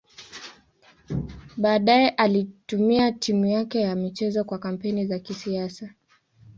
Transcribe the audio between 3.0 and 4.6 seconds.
timu yake ya michezo kwa